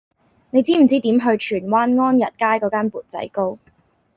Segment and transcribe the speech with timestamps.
[0.49, 3.59] 你知唔知點去荃灣安逸街嗰間缽仔糕